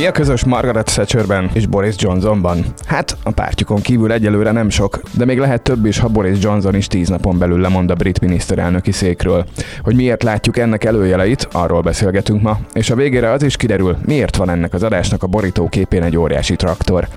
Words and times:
Mi 0.00 0.06
a 0.06 0.12
közös 0.12 0.44
Margaret 0.44 0.86
Thatcherben 0.86 1.50
és 1.52 1.66
Boris 1.66 1.94
Johnsonban? 1.98 2.64
Hát 2.86 3.16
a 3.22 3.30
pártjukon 3.30 3.80
kívül 3.80 4.12
egyelőre 4.12 4.50
nem 4.50 4.70
sok, 4.70 5.00
de 5.12 5.24
még 5.24 5.38
lehet 5.38 5.62
több 5.62 5.86
is, 5.86 5.98
ha 5.98 6.08
Boris 6.08 6.42
Johnson 6.42 6.74
is 6.74 6.86
tíz 6.86 7.08
napon 7.08 7.38
belül 7.38 7.60
lemond 7.60 7.90
a 7.90 7.94
brit 7.94 8.20
miniszterelnöki 8.20 8.92
székről. 8.92 9.46
Hogy 9.82 9.94
miért 9.94 10.22
látjuk 10.22 10.58
ennek 10.58 10.84
előjeleit, 10.84 11.48
arról 11.52 11.80
beszélgetünk 11.80 12.42
ma, 12.42 12.58
és 12.72 12.90
a 12.90 12.94
végére 12.94 13.30
az 13.30 13.42
is 13.42 13.56
kiderül, 13.56 13.96
miért 14.06 14.36
van 14.36 14.50
ennek 14.50 14.74
az 14.74 14.82
adásnak 14.82 15.22
a 15.22 15.26
borítóképén 15.26 16.02
egy 16.02 16.16
óriási 16.16 16.56
traktor 16.56 17.08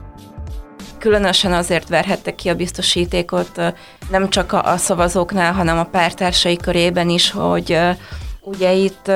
különösen 1.00 1.54
azért 1.54 1.90
verhette 1.90 2.36
ki 2.36 2.50
a 2.50 2.56
biztosítékot 2.56 3.62
nem 4.10 4.30
csak 4.30 4.54
a 4.54 4.78
szavazóknál, 4.78 5.54
hanem 5.54 5.78
a 5.78 5.84
pártársai 5.84 6.58
körében 6.58 7.10
is, 7.10 7.32
hogy 7.32 7.78
Ugye 8.46 8.72
itt, 8.72 9.12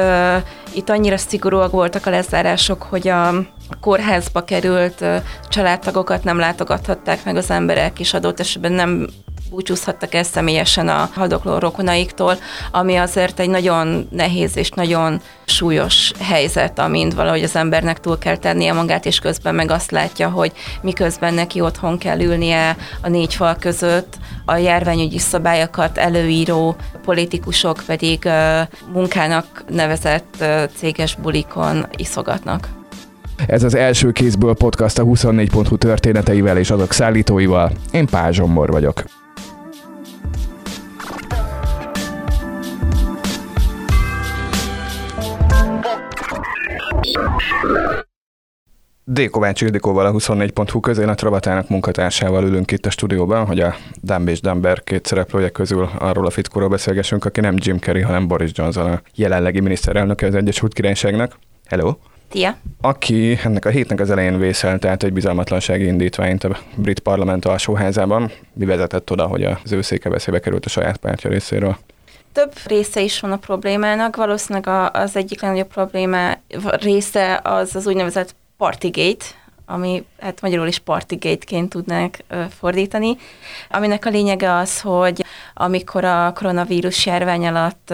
itt 0.74 0.90
annyira 0.90 1.18
szigorúak 1.18 1.72
voltak 1.72 2.06
a 2.06 2.10
lezárások, 2.10 2.84
hogy 2.84 3.08
a 3.08 3.34
kórházba 3.82 4.44
került 4.44 5.06
családtagokat 5.50 6.24
nem 6.24 6.38
látogathatták 6.38 7.26
meg 7.26 7.36
az 7.36 7.52
emberek, 7.52 8.00
és 8.00 8.14
adott 8.14 8.40
esetben 8.40 8.72
nem 8.72 9.08
búcsúzhattak 9.50 10.14
el 10.14 10.24
személyesen 10.24 10.88
a 10.88 11.10
haldokló 11.14 11.58
rokonaiktól, 11.58 12.38
ami 12.72 12.96
azért 12.96 13.40
egy 13.40 13.50
nagyon 13.50 14.08
nehéz 14.12 14.58
és 14.58 14.70
nagyon 14.70 15.22
súlyos 15.46 16.12
helyzet, 16.20 16.80
amint 16.80 17.14
valahogy 17.14 17.44
az 17.44 17.56
embernek 17.56 18.00
túl 18.00 18.18
kell 18.18 18.38
tennie 18.38 18.74
magát, 18.74 19.06
és 19.06 19.20
közben 19.20 19.56
meg 19.56 19.72
azt 19.72 19.92
látja, 19.92 20.30
hogy 20.30 20.52
miközben 20.82 21.34
neki 21.34 21.62
otthon 21.62 21.98
kell 21.98 22.20
ülnie 22.20 22.76
a 23.02 23.10
négy 23.10 23.34
fal 23.34 23.56
között, 23.60 24.18
a 24.46 24.56
járványügyi 24.56 25.20
szabályokat 25.20 25.98
előíró 25.98 26.76
politikusok 27.06 27.84
pedig 27.86 28.30
munkának 28.94 29.64
nevezett 29.70 30.46
céges 30.76 31.16
bulikon 31.16 31.86
iszogatnak. 31.96 32.68
Ez 33.48 33.64
az 33.64 33.76
első 33.76 34.12
kézből 34.12 34.54
podcast 34.54 35.00
a 35.00 35.04
24.hu 35.04 35.78
történeteivel 35.78 36.58
és 36.58 36.72
azok 36.72 36.92
szállítóival. 36.92 37.72
Én 37.92 38.06
Pál 38.06 38.32
Zsombor 38.32 38.72
vagyok. 38.72 39.04
D. 49.04 49.30
Kovács 49.30 49.62
Ildikóval, 49.62 50.06
a 50.06 50.12
24.hu 50.12 50.80
közélet 50.80 51.22
rovatának 51.22 51.70
munkatársával 51.70 52.44
ülünk 52.44 52.72
itt 52.72 52.86
a 52.86 52.90
stúdióban, 52.90 53.46
hogy 53.46 53.60
a 53.60 53.76
Dumb 54.02 54.28
és 54.28 54.42
Dumber 54.42 54.84
két 54.84 55.06
szereplője 55.06 55.50
közül 55.50 55.90
arról 56.00 56.26
a 56.26 56.30
fitkóról 56.30 56.70
beszélgessünk, 56.70 57.26
aki 57.26 57.40
nem 57.40 57.56
Jim 57.58 57.78
Carrey, 57.78 58.02
hanem 58.02 58.28
Boris 58.28 58.52
Johnson, 58.54 58.92
a 58.92 59.02
jelenlegi 59.16 59.60
miniszterelnöke 59.60 60.28
az 60.28 60.36
Egyesült 60.36 60.74
Királyságnak. 60.74 61.38
Hello! 61.66 61.96
Tia. 62.30 62.58
Aki 62.82 63.40
ennek 63.44 63.66
a 63.66 63.70
hétnek 63.70 64.00
az 64.00 64.10
elején 64.10 64.40
vészelt 64.40 64.86
át 64.86 65.04
egy 65.04 65.14
bizalmatlansági 65.14 65.86
indítványt 65.86 66.44
a 66.44 66.58
brit 66.76 67.00
parlament 67.00 67.46
alsóházában, 67.46 68.32
mi 68.54 68.66
vezetett 68.66 69.12
oda, 69.12 69.26
hogy 69.26 69.44
az 69.44 69.72
ő 69.72 69.82
székeveszébe 69.82 70.40
került 70.40 70.66
a 70.66 70.70
saját 70.70 70.98
pártja 70.98 71.30
részéről? 71.30 71.78
Több 72.38 72.54
része 72.66 73.02
is 73.02 73.20
van 73.20 73.32
a 73.32 73.38
problémának. 73.38 74.16
Valószínűleg 74.16 74.92
az 74.94 75.16
egyik 75.16 75.42
legnagyobb 75.42 75.68
probléma 75.68 76.34
része 76.62 77.40
az 77.44 77.76
az 77.76 77.88
úgynevezett 77.88 78.36
Partygate, 78.58 79.26
ami 79.66 80.06
hát 80.20 80.42
magyarul 80.42 80.68
is 80.68 80.80
Partygate-ként 80.80 81.70
tudnánk 81.70 82.18
fordítani, 82.60 83.18
aminek 83.70 84.06
a 84.06 84.10
lényege 84.10 84.54
az, 84.54 84.82
hogy 84.82 85.26
amikor 85.54 86.04
a 86.06 86.34
koronavírus 86.34 87.06
járvány 87.06 87.48
alatt 87.48 87.94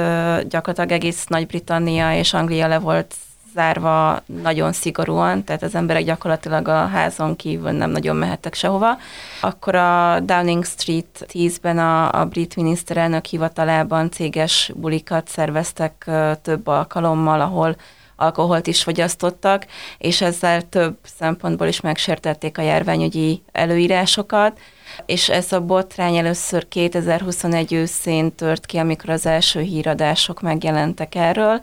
gyakorlatilag 0.50 0.91
egész 0.91 1.25
Nagy-Britannia 1.25 2.17
és 2.17 2.33
Anglia 2.33 2.67
le 2.67 2.80
volt 2.80 3.16
zárva 3.53 4.22
nagyon 4.41 4.74
szigorúan, 4.74 5.44
tehát 5.44 5.64
az 5.64 5.75
emberek 5.75 6.03
gyakorlatilag 6.03 6.68
a 6.68 6.86
házon 6.88 7.36
kívül 7.36 7.72
nem 7.72 7.90
nagyon 7.90 8.16
mehettek 8.16 8.53
sehova. 8.53 8.97
Akkor 9.41 9.75
a 9.75 10.19
Downing 10.19 10.66
Street 10.66 11.25
10-ben 11.28 11.78
a, 11.78 12.22
a 12.22 12.25
brit 12.25 12.56
miniszterelnök 12.56 13.25
hivatalában 13.25 14.12
céges 14.12 14.72
bulikat 14.75 15.28
szerveztek 15.28 16.09
több 16.41 16.68
alkalommal, 16.68 17.41
ahol 17.41 17.75
alkoholt 18.16 18.68
is 18.68 18.84
fogyasztottak, 18.84 19.66
és 19.97 20.22
ezzel 20.22 20.70
több 20.70 20.97
szempontból 21.18 21.68
is 21.68 21.81
megsértették 21.81 22.58
a 22.58 22.62
járványügyi 22.62 23.44
előírásokat, 23.52 24.59
és 25.05 25.29
ez 25.29 25.51
a 25.51 25.61
botrány 25.61 26.16
először 26.16 26.67
2021 26.67 27.73
őszén 27.73 28.35
tört 28.35 28.66
ki, 28.66 28.77
amikor 28.77 29.09
az 29.09 29.25
első 29.25 29.61
híradások 29.61 30.41
megjelentek 30.41 31.16
erről. 31.16 31.59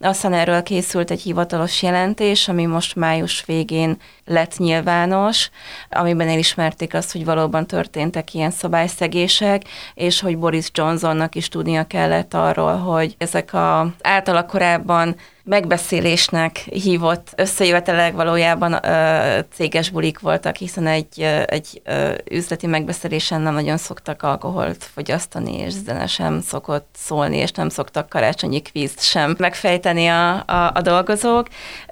Aztán 0.00 0.32
erről 0.32 0.62
készült 0.62 1.10
egy 1.10 1.20
hivatalos 1.20 1.82
jelentés, 1.82 2.48
ami 2.48 2.66
most 2.66 2.96
május 2.96 3.44
végén 3.44 3.96
lett 4.24 4.56
nyilvános, 4.56 5.50
amiben 5.90 6.28
elismerték 6.28 6.94
azt, 6.94 7.12
hogy 7.12 7.24
valóban 7.24 7.66
történtek 7.66 8.34
ilyen 8.34 8.50
szabályszegések, 8.50 9.62
és 9.94 10.20
hogy 10.20 10.38
Boris 10.38 10.70
Johnsonnak 10.72 11.34
is 11.34 11.48
tudnia 11.48 11.84
kellett 11.84 12.34
arról, 12.34 12.76
hogy 12.76 13.14
ezek 13.18 13.52
a 13.52 13.94
általa 14.02 14.46
korábban 14.46 15.16
megbeszélésnek 15.46 16.56
hívott 16.56 17.32
összejövetelek 17.36 18.14
valójában 18.14 18.72
ö, 18.84 19.38
céges 19.52 19.90
bulik 19.90 20.18
voltak, 20.18 20.56
hiszen 20.56 20.86
egy, 20.86 21.20
egy 21.46 21.82
ö, 21.84 22.14
üzleti 22.30 22.55
megbeszélésen 22.62 23.40
nem 23.40 23.54
nagyon 23.54 23.76
szoktak 23.76 24.22
alkoholt 24.22 24.84
fogyasztani, 24.84 25.58
és 25.58 25.72
zene 25.72 26.06
sem 26.06 26.40
szokott 26.40 26.88
szólni, 26.94 27.36
és 27.36 27.50
nem 27.50 27.68
szoktak 27.68 28.08
karácsonyi 28.08 28.62
kvízt 28.62 29.02
sem 29.02 29.34
megfejteni 29.38 30.06
a, 30.06 30.34
a, 30.34 30.70
a 30.74 30.80
dolgozók 30.82 31.48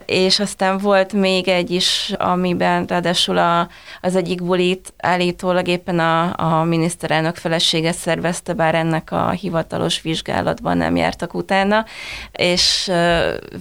és 0.07 0.41
aztán 0.41 0.79
volt 0.79 1.13
még 1.13 1.49
egy 1.49 1.71
is, 1.71 2.13
amiben 2.19 2.87
ráadásul 2.87 3.39
a, 3.39 3.69
az 4.01 4.17
egyik 4.17 4.43
bulit 4.43 4.93
állítólag 4.97 5.69
éppen 5.69 5.99
a, 5.99 6.39
a 6.39 6.65
miniszterelnök 6.65 7.37
felesége 7.37 7.93
szervezte, 7.93 8.53
bár 8.53 8.75
ennek 8.75 9.13
a 9.13 9.31
hivatalos 9.31 10.03
vizsgálatban 10.03 10.77
nem 10.77 10.97
jártak 10.97 11.35
utána, 11.35 11.85
és 12.33 12.93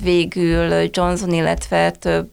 végül 0.04 0.90
Johnson, 0.92 1.34
illetve 1.34 1.92
több 1.92 2.30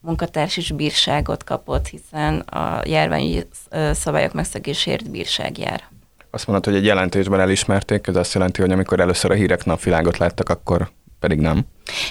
munkatárs 0.00 0.56
is 0.56 0.72
bírságot 0.72 1.44
kapott, 1.44 1.86
hiszen 1.86 2.38
a 2.38 2.82
járványi 2.84 3.46
szabályok 3.92 4.32
megszegésért 4.32 5.10
bírság 5.10 5.58
jár. 5.58 5.82
Azt 6.30 6.46
mondod, 6.46 6.64
hogy 6.64 6.74
egy 6.74 6.84
jelentésben 6.84 7.40
elismerték, 7.40 8.06
ez 8.06 8.16
azt 8.16 8.34
jelenti, 8.34 8.60
hogy 8.60 8.72
amikor 8.72 9.00
először 9.00 9.30
a 9.30 9.34
hírek 9.34 9.64
napvilágot 9.64 10.18
láttak, 10.18 10.48
akkor 10.48 10.90
pedig 11.20 11.38
nem. 11.38 11.66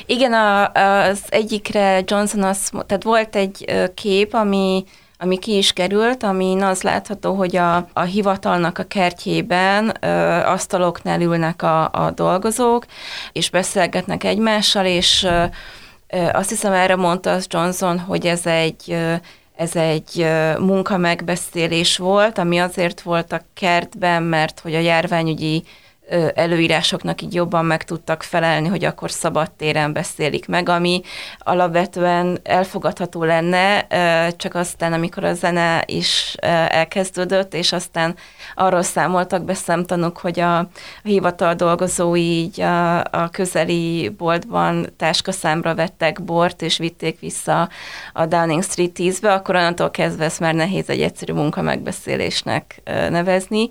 Igen, 0.06 0.34
a, 0.34 0.72
az 0.72 1.24
egyikre 1.30 2.04
Johnson 2.06 2.44
az, 2.44 2.72
tehát 2.86 3.04
volt 3.04 3.36
egy 3.36 3.66
kép, 3.94 4.34
ami 4.34 4.84
ami 5.18 5.38
ki 5.38 5.58
is 5.58 5.74
került, 5.74 6.24
ami 6.24 6.62
az 6.62 6.82
látható, 6.82 7.34
hogy 7.34 7.56
a, 7.56 7.76
a 7.94 8.02
hivatalnak 8.02 8.78
a 8.78 8.84
kertjében 8.84 9.98
ö, 10.00 10.08
asztaloknál 10.46 11.22
ülnek 11.22 11.62
a, 11.62 11.84
a 11.92 12.12
dolgozók, 12.16 12.86
és 13.32 13.50
beszélgetnek 13.50 14.24
egymással, 14.24 14.86
és 14.86 15.24
ö, 15.24 15.44
ö, 16.10 16.30
azt 16.34 16.50
hiszem 16.50 16.74
erre 16.74 16.96
mondta 16.96 17.32
az 17.32 17.46
Johnson, 17.50 18.00
hogy 18.00 18.26
ez 18.26 18.46
egy 18.46 18.84
ö, 18.88 19.14
ez 19.56 19.76
egy 19.76 20.28
munka 20.60 20.98
megbeszélés 20.98 21.98
volt, 21.98 22.38
ami 22.38 22.60
azért 22.60 23.02
volt 23.02 23.32
a 23.32 23.42
kertben, 23.54 24.24
mert 24.24 24.60
hogy 24.60 24.76
a 24.76 24.80
járványügyi 24.80 25.64
előírásoknak 26.36 27.22
így 27.22 27.34
jobban 27.34 27.66
meg 27.66 27.84
tudtak 27.84 28.24
felelni, 28.24 28.68
hogy 28.68 28.86
akkor 28.86 29.12
szabad 29.12 29.52
téren 29.52 29.94
beszélik 29.94 30.48
meg, 30.48 30.70
ami 30.70 31.02
alapvetően 31.38 32.40
elfogadható 32.44 33.24
lenne, 33.24 33.88
csak 34.38 34.56
aztán, 34.56 34.94
amikor 34.94 35.24
a 35.24 35.34
zene 35.34 35.84
is 35.86 36.36
elkezdődött, 36.68 37.54
és 37.54 37.72
aztán 37.72 38.16
arról 38.56 38.82
számoltak 38.82 39.44
be 39.44 39.54
szemtanúk, 39.54 40.18
hogy 40.18 40.40
a 40.40 40.70
hivatal 41.04 41.54
dolgozói 41.54 42.22
így 42.22 42.62
a, 42.62 42.98
a 42.98 43.30
közeli 43.32 44.10
boltban 44.10 44.94
táskaszámra 44.98 45.76
vettek 45.76 46.24
bort, 46.24 46.62
és 46.62 46.78
vitték 46.78 47.20
vissza 47.20 47.70
a 48.14 48.26
Downing 48.26 48.64
Street 48.64 48.92
10-be, 48.96 49.34
akkor 49.34 49.56
onnantól 49.56 49.92
kezdve 49.92 50.24
ezt 50.24 50.40
már 50.40 50.54
nehéz 50.54 50.90
egy 50.90 51.02
egyszerű 51.02 51.34
munka 51.34 51.62
megbeszélésnek 51.62 52.82
nevezni 53.10 53.70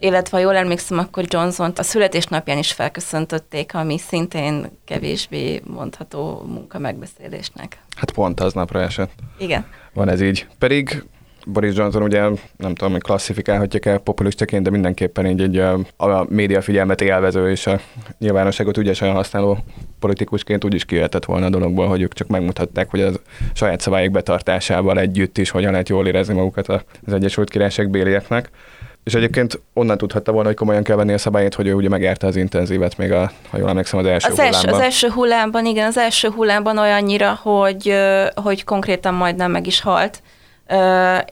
illetve 0.00 0.36
ha 0.36 0.42
jól 0.42 0.56
emlékszem, 0.56 0.98
akkor 0.98 1.24
johnson 1.28 1.72
a 1.76 1.82
születésnapján 1.82 2.58
is 2.58 2.72
felköszöntötték, 2.72 3.74
ami 3.74 3.98
szintén 3.98 4.70
kevésbé 4.84 5.62
mondható 5.64 6.42
munka 6.46 6.78
megbeszélésnek. 6.78 7.78
Hát 7.96 8.10
pont 8.10 8.40
aznapra 8.40 8.80
esett. 8.80 9.10
Igen. 9.38 9.66
Van 9.92 10.08
ez 10.08 10.20
így. 10.20 10.46
Pedig 10.58 11.04
Boris 11.46 11.76
Johnson 11.76 12.02
ugye 12.02 12.20
nem 12.56 12.74
tudom, 12.74 12.92
hogy 12.92 13.02
klasszifikálhatják 13.02 13.86
el 13.86 13.98
populistaként, 13.98 14.62
de 14.62 14.70
mindenképpen 14.70 15.26
így 15.26 15.40
egy 15.40 15.58
a 15.96 16.26
média 16.28 16.60
figyelmet 16.60 17.00
élvező 17.00 17.50
és 17.50 17.66
a 17.66 17.80
nyilvánosságot 18.18 18.76
ügyesen 18.76 19.12
használó 19.12 19.58
politikusként 19.98 20.64
úgy 20.64 20.74
is 20.74 20.84
kijöhetett 20.84 21.24
volna 21.24 21.46
a 21.46 21.50
dologból, 21.50 21.86
hogy 21.86 22.02
ők 22.02 22.12
csak 22.12 22.28
megmutatták, 22.28 22.90
hogy 22.90 23.00
az 23.00 23.20
saját 23.54 23.80
szabályok 23.80 24.12
betartásával 24.12 24.98
együtt 24.98 25.38
is 25.38 25.50
hogyan 25.50 25.70
lehet 25.70 25.88
jól 25.88 26.06
érezni 26.06 26.34
magukat 26.34 26.68
az 26.68 27.12
Egyesült 27.12 27.50
Királyság 27.50 27.90
bélieknek. 27.90 28.50
És 29.04 29.14
egyébként 29.14 29.60
onnan 29.74 29.98
tudhatta 29.98 30.32
volna, 30.32 30.48
hogy 30.48 30.56
komolyan 30.56 30.82
kell 30.82 30.96
venni 30.96 31.12
a 31.12 31.18
szabályét, 31.18 31.54
hogy 31.54 31.66
ő 31.66 31.74
ugye 31.74 31.88
megjárta 31.88 32.26
az 32.26 32.36
intenzívet 32.36 32.96
még, 32.96 33.12
a, 33.12 33.30
ha 33.50 33.58
jól 33.58 33.68
emlékszem, 33.68 33.98
az 33.98 34.06
első 34.06 34.28
az 34.30 34.34
hullámban. 34.36 34.68
Első, 34.68 34.76
az 34.76 34.80
első 34.80 35.08
hullámban, 35.08 35.66
igen, 35.66 35.86
az 35.86 35.98
első 35.98 36.28
hullámban 36.28 36.78
olyannyira, 36.78 37.38
hogy, 37.42 37.94
hogy 38.34 38.64
konkrétan 38.64 39.14
majdnem 39.14 39.50
meg 39.50 39.66
is 39.66 39.80
halt, 39.80 40.22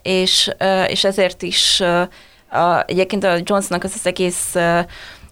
és, 0.02 0.50
és 0.88 1.04
ezért 1.04 1.42
is 1.42 1.80
a, 2.50 2.82
egyébként 2.86 3.24
a 3.24 3.38
Johnsonnak 3.44 3.84
az, 3.84 3.92
az 3.94 4.06
egész 4.06 4.54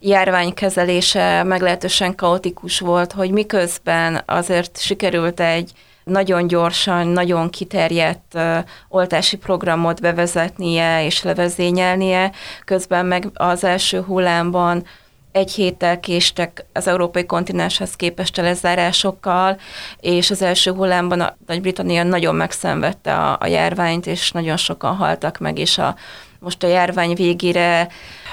járványkezelése 0.01 1.43
meglehetősen 1.43 2.15
kaotikus 2.15 2.81
volt, 2.81 3.13
hogy 3.13 3.31
miközben 3.31 4.23
azért 4.27 4.81
sikerült 4.81 5.41
egy 5.41 5.73
nagyon 6.11 6.47
gyorsan, 6.47 7.07
nagyon 7.07 7.51
kiterjedt 7.51 8.35
uh, 8.35 8.59
oltási 8.89 9.37
programot 9.37 10.01
bevezetnie 10.01 11.05
és 11.05 11.23
levezényelnie, 11.23 12.33
közben 12.65 13.07
meg 13.07 13.31
az 13.35 13.65
első 13.65 14.01
hullámban 14.01 14.85
egy 15.33 15.53
héttel 15.53 16.01
késtek 16.01 16.65
az 16.73 16.87
európai 16.87 17.27
kontinenshez 17.27 17.97
képest 17.97 18.39
a 18.39 18.43
lezárásokkal, 18.43 19.59
és 20.01 20.31
az 20.31 20.43
első 20.43 20.73
hullámban 20.73 21.21
a 21.21 21.37
Nagy-Britannia 21.47 22.03
nagyon 22.03 22.35
megszenvedte 22.35 23.15
a, 23.15 23.37
a 23.41 23.47
járványt, 23.47 24.07
és 24.07 24.33
nagyon 24.33 24.57
sokan 24.57 24.97
haltak 24.97 25.39
meg, 25.39 25.59
és 25.59 25.79
a 25.79 25.97
most 26.47 26.63
a 26.63 26.67
járvány 26.67 27.15
végére 27.15 27.81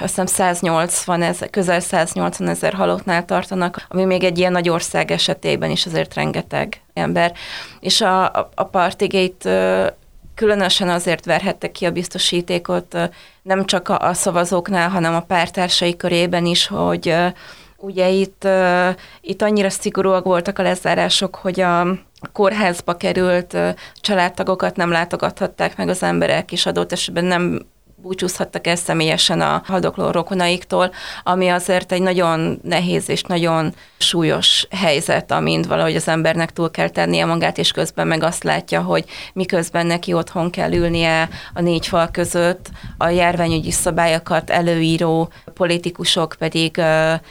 hiszem 0.00 0.26
180 0.26 1.22
ezer, 1.22 1.50
közel 1.50 1.80
180 1.80 2.48
ezer 2.48 2.72
halottnál 2.72 3.24
tartanak, 3.24 3.86
ami 3.88 4.04
még 4.04 4.24
egy 4.24 4.38
ilyen 4.38 4.52
nagy 4.52 4.68
ország 4.68 5.10
esetében 5.10 5.70
is 5.70 5.86
azért 5.86 6.14
rengeteg 6.14 6.80
ember. 6.92 7.32
És 7.80 8.00
a, 8.00 8.24
a, 8.24 8.50
a 8.54 8.70
különösen 10.34 10.88
azért 10.88 11.24
verhette 11.24 11.72
ki 11.72 11.86
a 11.86 11.90
biztosítékot 11.90 12.98
nem 13.42 13.64
csak 13.64 13.88
a, 13.88 13.98
a 13.98 14.12
szavazóknál, 14.12 14.88
hanem 14.88 15.14
a 15.14 15.20
pártársai 15.20 15.96
körében 15.96 16.46
is, 16.46 16.66
hogy 16.66 17.14
ugye 17.76 18.08
itt, 18.08 18.48
itt 19.20 19.42
annyira 19.42 19.70
szigorúak 19.70 20.24
voltak 20.24 20.58
a 20.58 20.62
lezárások, 20.62 21.34
hogy 21.34 21.60
a 21.60 21.86
kórházba 22.32 22.96
került 22.96 23.56
családtagokat 24.00 24.76
nem 24.76 24.90
látogathatták 24.90 25.76
meg 25.76 25.88
az 25.88 26.02
emberek, 26.02 26.52
és 26.52 26.66
adott 26.66 26.92
esetben 26.92 27.24
nem 27.24 27.72
búcsúzhattak 28.04 28.66
el 28.66 28.76
személyesen 28.76 29.40
a 29.40 29.62
haldokló 29.64 30.10
rokonaiktól, 30.10 30.90
ami 31.22 31.48
azért 31.48 31.92
egy 31.92 32.02
nagyon 32.02 32.58
nehéz 32.62 33.08
és 33.08 33.22
nagyon 33.22 33.74
súlyos 33.98 34.66
helyzet, 34.70 35.30
amint 35.30 35.66
valahogy 35.66 35.96
az 35.96 36.08
embernek 36.08 36.52
túl 36.52 36.70
kell 36.70 36.88
tennie 36.88 37.24
magát, 37.24 37.58
és 37.58 37.70
közben 37.70 38.06
meg 38.06 38.22
azt 38.22 38.44
látja, 38.44 38.82
hogy 38.82 39.04
miközben 39.32 39.86
neki 39.86 40.12
otthon 40.12 40.50
kell 40.50 40.72
ülnie 40.72 41.28
a 41.54 41.60
négy 41.60 41.86
fal 41.86 42.08
között, 42.10 42.70
a 42.98 43.08
járványügyi 43.08 43.70
szabályokat 43.70 44.50
előíró 44.50 45.32
politikusok 45.54 46.34
pedig 46.38 46.82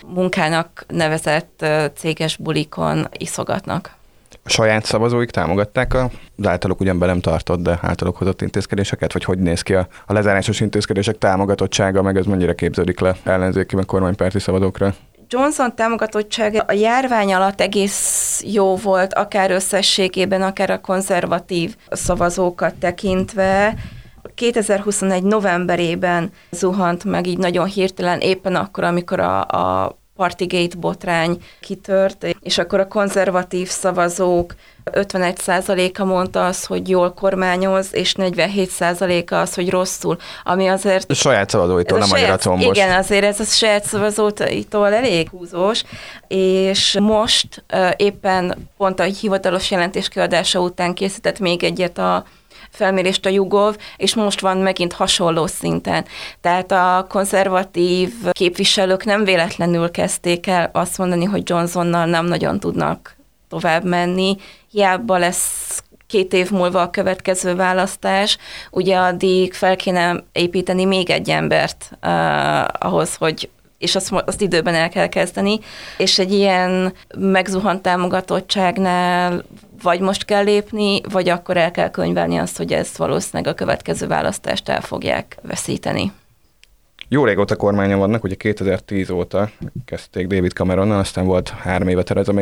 munkának 0.07 0.85
nevezett 0.87 1.65
céges 1.95 2.37
bulikon 2.37 3.07
iszogatnak 3.17 4.01
a 4.43 4.49
saját 4.49 4.85
szavazóik 4.85 5.29
támogatták 5.29 5.93
az 5.93 6.47
általuk 6.47 6.79
ugyan 6.79 6.99
be 6.99 7.05
nem 7.05 7.19
tartott, 7.19 7.61
de 7.61 7.79
általuk 7.81 8.17
hozott 8.17 8.41
intézkedéseket, 8.41 9.13
vagy 9.13 9.23
hogy 9.23 9.37
néz 9.37 9.61
ki 9.61 9.73
a, 9.73 9.87
a 10.05 10.13
lezárásos 10.13 10.59
intézkedések 10.59 11.17
támogatottsága, 11.17 12.01
meg 12.01 12.17
ez 12.17 12.25
mennyire 12.25 12.55
képződik 12.55 12.99
le 12.99 13.15
ellenzéki, 13.23 13.75
meg 13.75 13.85
kormánypárti 13.85 14.39
szavazókra? 14.39 14.93
Johnson 15.29 15.75
támogatottsága 15.75 16.61
a 16.67 16.73
járvány 16.73 17.33
alatt 17.33 17.61
egész 17.61 18.41
jó 18.45 18.75
volt, 18.75 19.13
akár 19.13 19.51
összességében, 19.51 20.41
akár 20.41 20.69
a 20.69 20.81
konzervatív 20.81 21.75
szavazókat 21.89 22.75
tekintve. 22.75 23.75
2021 24.35 25.23
novemberében 25.23 26.31
zuhant 26.51 27.03
meg 27.03 27.27
így 27.27 27.37
nagyon 27.37 27.65
hirtelen, 27.65 28.19
éppen 28.19 28.55
akkor, 28.55 28.83
amikor 28.83 29.19
a, 29.19 29.41
a 29.41 29.97
Partygate 30.23 30.75
botrány 30.77 31.37
kitört, 31.59 32.25
és 32.41 32.57
akkor 32.57 32.79
a 32.79 32.87
konzervatív 32.87 33.67
szavazók 33.67 34.55
51%-a 34.91 36.03
mondta 36.03 36.45
azt, 36.45 36.65
hogy 36.65 36.89
jól 36.89 37.13
kormányoz, 37.13 37.87
és 37.91 38.15
47%-a 38.17 39.35
az, 39.35 39.53
hogy 39.53 39.69
rosszul, 39.69 40.17
ami 40.43 40.67
azért... 40.67 41.11
A 41.11 41.13
saját 41.13 41.49
szavazóitól, 41.49 41.97
nem 41.99 42.11
annyira 42.11 42.37
combos. 42.37 42.77
Igen, 42.77 42.97
azért 42.97 43.23
ez 43.23 43.39
a 43.39 43.43
saját 43.43 43.83
szavazóitól 43.83 44.93
elég 44.93 45.29
húzós, 45.29 45.83
és 46.27 46.97
most 46.99 47.63
éppen 47.95 48.69
pont 48.77 48.99
a 48.99 49.03
hivatalos 49.03 49.71
jelentés 49.71 50.07
kiadása 50.07 50.59
után 50.59 50.93
készített 50.93 51.39
még 51.39 51.63
egyet 51.63 51.97
a 51.97 52.25
felmérést 52.73 53.25
a 53.25 53.29
Jugov, 53.29 53.75
és 53.97 54.15
most 54.15 54.39
van 54.39 54.57
megint 54.57 54.93
hasonló 54.93 55.47
szinten. 55.47 56.05
Tehát 56.41 56.71
a 56.71 57.05
konzervatív 57.09 58.13
képviselők 58.31 59.05
nem 59.05 59.23
véletlenül 59.23 59.91
kezdték 59.91 60.47
el 60.47 60.69
azt 60.73 60.97
mondani, 60.97 61.25
hogy 61.25 61.49
Johnsonnal 61.49 62.05
nem 62.05 62.25
nagyon 62.25 62.59
tudnak 62.59 63.15
tovább 63.49 63.83
menni, 63.83 64.37
hiába 64.71 65.17
lesz 65.17 65.83
két 66.07 66.33
év 66.33 66.51
múlva 66.51 66.81
a 66.81 66.89
következő 66.89 67.55
választás, 67.55 68.37
ugye 68.71 68.97
addig 68.97 69.53
fel 69.53 69.75
kéne 69.75 70.23
építeni 70.31 70.85
még 70.85 71.09
egy 71.09 71.29
embert 71.29 71.89
uh, 72.01 72.63
ahhoz, 72.87 73.15
hogy 73.15 73.49
és 73.83 73.95
azt, 73.95 74.11
azt 74.25 74.41
időben 74.41 74.73
el 74.73 74.89
kell 74.89 75.07
kezdeni, 75.07 75.59
és 75.97 76.19
egy 76.19 76.31
ilyen 76.31 76.93
megzuhant 77.17 77.81
támogatottságnál 77.81 79.43
vagy 79.81 79.99
most 79.99 80.25
kell 80.25 80.43
lépni, 80.43 81.01
vagy 81.11 81.29
akkor 81.29 81.57
el 81.57 81.71
kell 81.71 81.89
könyvelni 81.89 82.37
azt, 82.37 82.57
hogy 82.57 82.73
ezt 82.73 82.97
valószínűleg 82.97 83.53
a 83.53 83.55
következő 83.55 84.07
választást 84.07 84.69
el 84.69 84.81
fogják 84.81 85.37
veszíteni. 85.41 86.11
Jó 87.07 87.25
régóta 87.25 87.55
kormányon 87.55 87.99
vannak, 87.99 88.23
ugye 88.23 88.35
2010 88.35 89.09
óta 89.09 89.49
kezdték 89.85 90.27
David 90.27 90.51
Cameronnal, 90.51 90.99
aztán 90.99 91.25
volt 91.25 91.49
három 91.49 91.87
éve 91.87 92.03
Theresa 92.03 92.33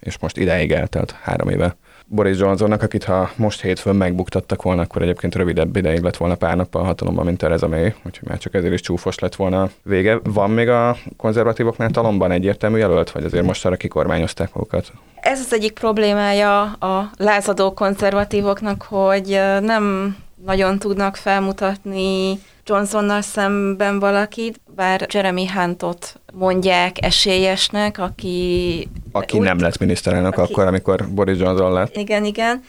és 0.00 0.18
most 0.18 0.36
ideig 0.36 0.72
eltelt 0.72 1.14
három 1.22 1.48
éve 1.48 1.76
Boris 2.08 2.38
Johnsonnak, 2.38 2.82
akit 2.82 3.04
ha 3.04 3.30
most 3.36 3.60
hétfőn 3.60 3.96
megbuktattak 3.96 4.62
volna, 4.62 4.82
akkor 4.82 5.02
egyébként 5.02 5.34
rövidebb 5.34 5.76
ideig 5.76 6.00
lett 6.02 6.16
volna 6.16 6.34
pár 6.34 6.56
nappal 6.56 6.84
hatalomban, 6.84 7.24
mint 7.24 7.38
Theresa 7.38 7.68
May, 7.68 7.94
úgyhogy 8.06 8.28
már 8.28 8.38
csak 8.38 8.54
ezért 8.54 8.72
is 8.72 8.80
csúfos 8.80 9.18
lett 9.18 9.34
volna 9.34 9.70
vége. 9.82 10.18
Van 10.22 10.50
még 10.50 10.68
a 10.68 10.96
konzervatívoknál 11.16 11.90
talomban 11.90 12.30
egyértelmű 12.30 12.78
jelölt, 12.78 13.10
vagy 13.10 13.24
azért 13.24 13.44
most 13.44 13.66
arra 13.66 13.76
kikormányozták 13.76 14.54
magukat? 14.54 14.92
Ez 15.20 15.40
az 15.40 15.52
egyik 15.54 15.72
problémája 15.72 16.62
a 16.62 17.10
lázadó 17.16 17.72
konzervatívoknak, 17.72 18.82
hogy 18.82 19.40
nem 19.60 20.16
nagyon 20.44 20.78
tudnak 20.78 21.16
felmutatni 21.16 22.38
Johnsonnal 22.66 23.20
szemben 23.20 23.98
valakit, 23.98 24.60
bár 24.74 25.06
Jeremy 25.12 25.46
Huntot 25.46 26.20
mondják 26.32 27.04
esélyesnek, 27.04 27.98
aki... 27.98 28.88
Aki 29.12 29.38
úgy, 29.38 29.44
nem 29.44 29.58
lett 29.58 29.78
miniszterelnök 29.78 30.38
aki, 30.38 30.52
akkor, 30.52 30.66
amikor 30.66 31.08
Boris 31.08 31.38
Johnson 31.38 31.72
lett. 31.72 31.96
Igen, 31.96 32.24
igen. 32.24 32.62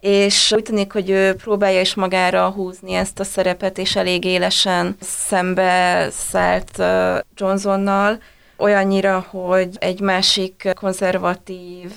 És 0.00 0.52
úgy 0.56 0.62
tűnik, 0.62 0.92
hogy 0.92 1.10
ő 1.10 1.34
próbálja 1.34 1.80
is 1.80 1.94
magára 1.94 2.50
húzni 2.50 2.92
ezt 2.92 3.20
a 3.20 3.24
szerepet, 3.24 3.78
és 3.78 3.96
elég 3.96 4.24
élesen 4.24 4.96
szembe 5.00 6.08
szállt 6.10 6.82
Johnsonnal, 7.36 8.18
olyannyira, 8.56 9.26
hogy 9.30 9.68
egy 9.78 10.00
másik 10.00 10.68
konzervatív 10.74 11.90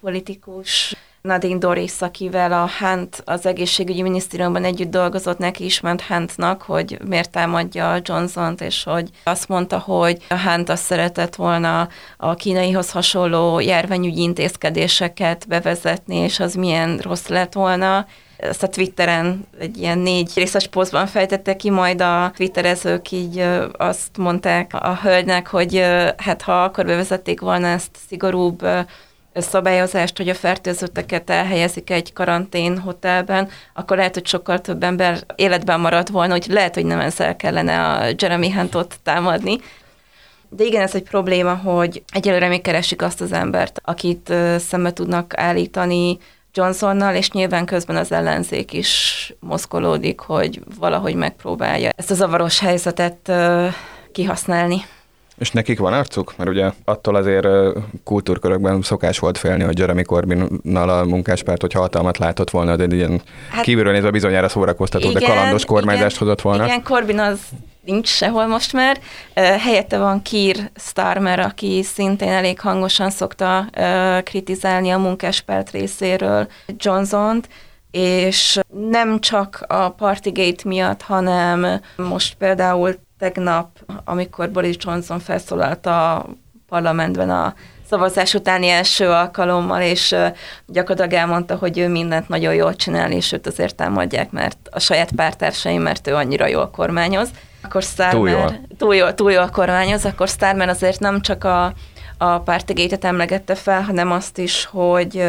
politikus 0.00 0.96
Nadine 1.22 1.58
Doris, 1.58 2.00
akivel 2.00 2.52
a 2.52 2.68
Hunt 2.78 3.22
az 3.24 3.46
egészségügyi 3.46 4.02
minisztériumban 4.02 4.64
együtt 4.64 4.90
dolgozott, 4.90 5.38
neki 5.38 5.64
is 5.64 5.80
ment 5.80 6.02
Huntnak, 6.02 6.62
hogy 6.62 6.98
miért 7.04 7.30
támadja 7.30 8.00
Johnson-t, 8.02 8.60
és 8.60 8.84
hogy 8.84 9.10
azt 9.24 9.48
mondta, 9.48 9.78
hogy 9.78 10.24
a 10.28 10.38
Hunt 10.48 10.68
azt 10.68 10.84
szeretett 10.84 11.34
volna 11.34 11.88
a 12.16 12.34
kínaihoz 12.34 12.90
hasonló 12.90 13.60
járványügyi 13.60 14.22
intézkedéseket 14.22 15.48
bevezetni, 15.48 16.16
és 16.16 16.40
az 16.40 16.54
milyen 16.54 16.98
rossz 16.98 17.26
lett 17.26 17.52
volna. 17.52 18.06
Ezt 18.36 18.62
a 18.62 18.68
Twitteren 18.68 19.46
egy 19.58 19.78
ilyen 19.78 19.98
négy 19.98 20.30
részes 20.34 20.66
posztban 20.66 21.06
fejtette 21.06 21.56
ki, 21.56 21.70
majd 21.70 22.00
a 22.00 22.32
twitterezők 22.36 23.10
így 23.10 23.44
azt 23.72 24.16
mondták 24.16 24.74
a 24.74 24.98
hölgynek, 25.02 25.46
hogy 25.46 25.84
hát 26.16 26.42
ha 26.42 26.62
akkor 26.62 26.84
bevezették 26.84 27.40
volna 27.40 27.66
ezt 27.66 27.90
szigorúbb 28.08 28.66
szabályozást, 29.34 30.16
hogy 30.16 30.28
a 30.28 30.34
fertőzötteket 30.34 31.30
elhelyezik 31.30 31.90
egy 31.90 32.12
karantén 32.12 32.78
hotelben, 32.78 33.48
akkor 33.74 33.96
lehet, 33.96 34.14
hogy 34.14 34.26
sokkal 34.26 34.60
több 34.60 34.82
ember 34.82 35.24
életben 35.34 35.80
maradt 35.80 36.08
volna, 36.08 36.32
hogy 36.32 36.46
lehet, 36.48 36.74
hogy 36.74 36.84
nem 36.84 37.00
ezzel 37.00 37.36
kellene 37.36 37.84
a 37.84 38.14
Jeremy 38.18 38.50
Huntot 38.50 38.98
támadni. 39.02 39.58
De 40.48 40.64
igen, 40.64 40.82
ez 40.82 40.94
egy 40.94 41.02
probléma, 41.02 41.54
hogy 41.54 42.02
egyelőre 42.12 42.48
még 42.48 42.62
keresik 42.62 43.02
azt 43.02 43.20
az 43.20 43.32
embert, 43.32 43.80
akit 43.84 44.32
szembe 44.58 44.92
tudnak 44.92 45.36
állítani 45.36 46.18
Johnsonnal, 46.52 47.14
és 47.14 47.30
nyilván 47.30 47.64
közben 47.64 47.96
az 47.96 48.12
ellenzék 48.12 48.72
is 48.72 49.34
mozgolódik, 49.40 50.20
hogy 50.20 50.60
valahogy 50.78 51.14
megpróbálja 51.14 51.90
ezt 51.96 52.10
a 52.10 52.14
zavaros 52.14 52.58
helyzetet 52.58 53.32
kihasználni. 54.12 54.84
És 55.38 55.50
nekik 55.50 55.78
van 55.78 55.92
arcuk? 55.92 56.34
Mert 56.36 56.50
ugye 56.50 56.70
attól 56.84 57.14
azért 57.14 57.46
kultúrkörökben 58.04 58.82
szokás 58.82 59.18
volt 59.18 59.38
félni, 59.38 59.62
hogy 59.62 59.78
Jeremy 59.78 60.02
Corbynnal 60.02 60.88
a 60.88 61.04
munkáspárt, 61.04 61.60
hogy 61.60 61.72
hatalmat 61.72 62.18
látott 62.18 62.50
volna, 62.50 62.76
de 62.76 62.96
ilyen 62.96 63.22
hát, 63.50 63.64
kívülről 63.64 63.92
nézve 63.92 64.10
bizonyára 64.10 64.48
szórakoztató, 64.48 65.10
igen, 65.10 65.22
de 65.22 65.28
kalandos 65.28 65.64
kormányzást 65.64 66.16
igen, 66.16 66.28
hozott 66.28 66.40
volna. 66.40 66.64
Igen, 66.64 66.82
Corbyn 66.82 67.18
az 67.18 67.40
nincs 67.84 68.08
sehol 68.08 68.46
most 68.46 68.72
már. 68.72 68.98
Helyette 69.34 69.98
van 69.98 70.22
Kier 70.22 70.70
Starmer, 70.74 71.38
aki 71.38 71.82
szintén 71.82 72.28
elég 72.28 72.60
hangosan 72.60 73.10
szokta 73.10 73.68
kritizálni 74.24 74.90
a 74.90 74.98
munkáspárt 74.98 75.70
részéről 75.70 76.48
Johnson-t, 76.76 77.48
és 77.90 78.58
nem 78.90 79.20
csak 79.20 79.64
a 79.68 79.88
Partygate 79.88 80.62
miatt, 80.64 81.02
hanem 81.02 81.80
most 81.96 82.34
például 82.34 82.94
tegnap, 83.18 83.68
amikor 84.04 84.50
Boris 84.50 84.76
Johnson 84.78 85.18
felszólalt 85.18 85.86
a 85.86 86.26
parlamentben 86.68 87.30
a 87.30 87.54
szavazás 87.88 88.34
utáni 88.34 88.68
első 88.68 89.08
alkalommal, 89.08 89.82
és 89.82 90.14
gyakorlatilag 90.66 91.12
elmondta, 91.12 91.56
hogy 91.56 91.78
ő 91.78 91.88
mindent 91.88 92.28
nagyon 92.28 92.54
jól 92.54 92.74
csinál, 92.74 93.12
és 93.12 93.32
őt 93.32 93.46
azért 93.46 93.74
támadják, 93.74 94.30
mert 94.30 94.58
a 94.70 94.78
saját 94.78 95.12
pártársaim, 95.12 95.82
mert 95.82 96.06
ő 96.06 96.14
annyira 96.14 96.46
jól 96.46 96.70
kormányoz. 96.70 97.28
Akkor 97.62 97.82
Starmer, 97.82 98.14
túl 98.14 98.28
jól. 98.28 98.60
Túl 98.78 98.94
jól, 98.94 99.14
túl 99.14 99.32
jól 99.32 99.48
kormányoz, 99.48 100.04
akkor 100.04 100.28
Starmer 100.28 100.68
azért 100.68 101.00
nem 101.00 101.20
csak 101.20 101.44
a 101.44 101.72
a 102.20 102.38
pártigétet 102.38 103.04
emlegette 103.04 103.54
fel, 103.54 103.82
hanem 103.82 104.12
azt 104.12 104.38
is, 104.38 104.64
hogy 104.64 105.24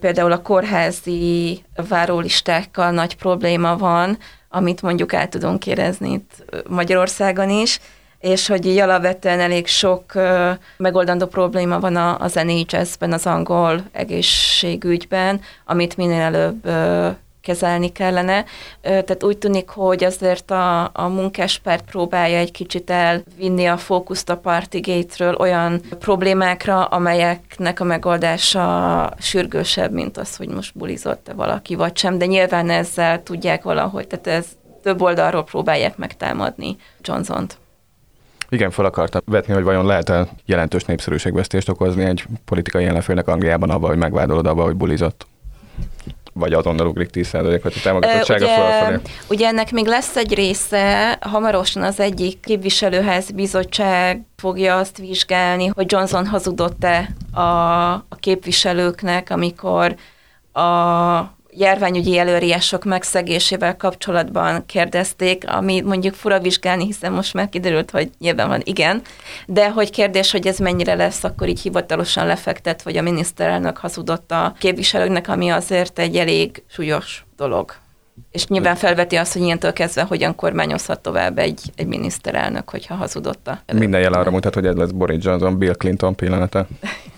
például 0.00 0.32
a 0.32 0.42
kórházi 0.42 1.62
várólistákkal 1.88 2.90
nagy 2.90 3.16
probléma 3.16 3.76
van, 3.76 4.18
amit 4.56 4.82
mondjuk 4.82 5.14
át 5.14 5.30
tudunk 5.30 5.66
érezni 5.66 6.12
itt 6.12 6.44
Magyarországon 6.68 7.50
is, 7.50 7.80
és 8.18 8.46
hogy 8.46 8.66
így 8.66 8.78
alapvetően 8.78 9.40
elég 9.40 9.66
sok 9.66 10.12
megoldandó 10.76 11.26
probléma 11.26 11.80
van 11.80 11.96
az 11.96 12.34
NHS-ben, 12.34 13.12
az 13.12 13.26
angol 13.26 13.84
egészségügyben, 13.92 15.40
amit 15.64 15.96
minél 15.96 16.20
előbb 16.20 16.68
kezelni 17.46 17.92
kellene. 17.92 18.44
Tehát 18.80 19.22
úgy 19.22 19.38
tűnik, 19.38 19.68
hogy 19.68 20.04
azért 20.04 20.50
a, 20.50 20.90
a 20.92 21.08
munkáspárt 21.08 21.84
próbálja 21.84 22.38
egy 22.38 22.50
kicsit 22.50 22.90
elvinni 22.90 23.66
a 23.66 23.76
fókuszt 23.76 24.30
a 24.30 24.36
Partygate-ről 24.36 25.34
olyan 25.34 25.80
problémákra, 25.98 26.84
amelyeknek 26.84 27.80
a 27.80 27.84
megoldása 27.84 29.10
sürgősebb, 29.18 29.92
mint 29.92 30.16
az, 30.16 30.36
hogy 30.36 30.48
most 30.48 30.78
bulizott-e 30.78 31.32
valaki 31.32 31.74
vagy 31.74 31.96
sem, 31.96 32.18
de 32.18 32.26
nyilván 32.26 32.70
ezzel 32.70 33.22
tudják 33.22 33.62
valahogy, 33.62 34.06
tehát 34.06 34.26
ez 34.26 34.46
több 34.82 35.02
oldalról 35.02 35.44
próbálják 35.44 35.96
megtámadni 35.96 36.76
Johnson-t. 37.00 37.58
Igen, 38.48 38.70
fel 38.70 38.84
akartam 38.84 39.20
vetni, 39.24 39.52
hogy 39.54 39.62
vajon 39.62 39.86
lehet-e 39.86 40.28
jelentős 40.44 40.84
népszerűségvesztést 40.84 41.68
okozni 41.68 42.04
egy 42.04 42.24
politikai 42.44 42.84
ellenfélnek 42.84 43.28
Angliában 43.28 43.70
abban, 43.70 43.88
hogy 43.88 43.98
megvádolod 43.98 44.46
abban, 44.46 44.64
hogy 44.64 44.76
bulizott 44.76 45.26
vagy 46.38 46.52
azonnal 46.52 46.86
ugrik 46.86 47.10
10%-ot 47.12 47.74
a 47.74 47.80
támogatottsága 47.82 48.44
ugye, 48.44 48.54
fölfelé. 48.54 48.96
Ugye 49.28 49.46
ennek 49.46 49.72
még 49.72 49.86
lesz 49.86 50.16
egy 50.16 50.34
része, 50.34 51.18
hamarosan 51.20 51.82
az 51.82 52.00
egyik 52.00 52.40
képviselőház 52.40 53.30
bizottság 53.30 54.22
fogja 54.36 54.76
azt 54.76 54.98
vizsgálni, 54.98 55.66
hogy 55.66 55.92
Johnson 55.92 56.26
hazudott-e 56.26 57.08
a, 57.32 57.40
a 57.92 58.16
képviselőknek, 58.20 59.30
amikor 59.30 59.94
a 60.52 61.35
járványügyi 61.58 62.18
előírások 62.18 62.84
megszegésével 62.84 63.76
kapcsolatban 63.76 64.66
kérdezték, 64.66 65.50
ami 65.50 65.80
mondjuk 65.80 66.14
fura 66.14 66.40
vizsgálni, 66.40 66.84
hiszen 66.84 67.12
most 67.12 67.34
már 67.34 67.48
kiderült, 67.48 67.90
hogy 67.90 68.10
nyilván 68.18 68.48
van 68.48 68.60
igen, 68.64 69.02
de 69.46 69.70
hogy 69.70 69.90
kérdés, 69.90 70.30
hogy 70.30 70.46
ez 70.46 70.58
mennyire 70.58 70.94
lesz 70.94 71.24
akkor 71.24 71.48
így 71.48 71.60
hivatalosan 71.60 72.26
lefektet, 72.26 72.82
vagy 72.82 72.96
a 72.96 73.02
miniszterelnök 73.02 73.76
hazudott 73.76 74.30
a 74.30 74.54
képviselőknek, 74.58 75.28
ami 75.28 75.48
azért 75.48 75.98
egy 75.98 76.16
elég 76.16 76.62
súlyos 76.68 77.24
dolog. 77.36 77.74
És 78.30 78.46
nyilván 78.46 78.76
felveti 78.76 79.16
azt, 79.16 79.32
hogy 79.32 79.42
ilyentől 79.42 79.72
kezdve 79.72 80.02
hogyan 80.02 80.34
kormányozhat 80.34 81.00
tovább 81.00 81.38
egy, 81.38 81.60
egy 81.76 81.86
miniszterelnök, 81.86 82.70
hogyha 82.70 82.94
hazudotta. 82.94 83.62
Minden 83.72 84.00
jel 84.00 84.12
arra 84.12 84.30
mutat, 84.30 84.54
hogy 84.54 84.66
ez 84.66 84.74
lesz 84.74 84.90
Boris 84.90 85.24
Johnson, 85.24 85.58
Bill 85.58 85.74
Clinton 85.74 86.14
pillanata. 86.14 86.66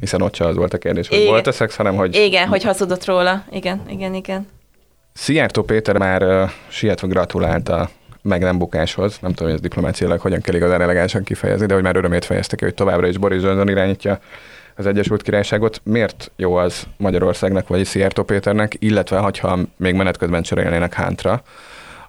Hiszen 0.00 0.22
ott 0.22 0.34
sem 0.34 0.46
az 0.46 0.56
volt 0.56 0.74
a 0.74 0.78
kérdés, 0.78 1.08
hogy 1.08 1.24
volt-e 1.24 1.50
szex, 1.50 1.76
hanem 1.76 1.94
hogy... 1.94 2.14
Igen, 2.14 2.48
hogy 2.48 2.62
hazudott 2.62 3.04
róla. 3.04 3.44
Igen, 3.50 3.82
igen, 3.88 4.14
igen. 4.14 4.46
Szijjártó 5.12 5.62
Péter 5.62 5.96
már 5.96 6.22
uh, 6.22 6.50
sietve 6.68 7.06
gratulált 7.06 7.68
a 7.68 7.88
meg 8.22 8.40
nem 8.40 8.58
bukáshoz. 8.58 9.18
Nem 9.20 9.30
tudom, 9.30 9.46
hogy 9.46 9.56
ez 9.56 9.60
diplomáciailag 9.60 10.20
hogyan 10.20 10.40
kell 10.40 10.54
igazán 10.54 10.80
elegánsan 10.80 11.24
kifejezni, 11.24 11.66
de 11.66 11.74
hogy 11.74 11.82
már 11.82 11.96
örömét 11.96 12.24
fejezte 12.24 12.56
ki, 12.56 12.64
hogy 12.64 12.74
továbbra 12.74 13.06
is 13.06 13.18
Boris 13.18 13.42
Johnson 13.42 13.68
irányítja 13.68 14.20
az 14.76 14.86
Egyesült 14.86 15.22
Királyságot. 15.22 15.80
Miért 15.84 16.30
jó 16.36 16.54
az 16.54 16.86
Magyarországnak 16.96 17.68
vagy 17.68 17.84
Szijjártó 17.84 18.22
Péternek, 18.22 18.76
illetve 18.78 19.30
ha 19.40 19.58
még 19.76 19.94
menet 19.94 20.16
közben 20.16 20.42
cserélnének 20.42 20.94
Hántra, 20.94 21.42